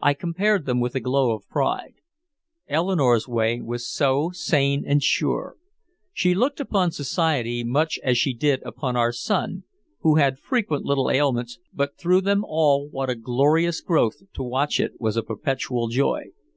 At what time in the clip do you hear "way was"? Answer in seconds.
3.26-3.92